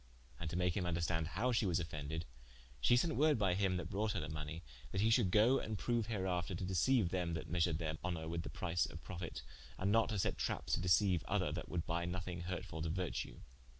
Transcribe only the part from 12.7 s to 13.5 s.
to vertue.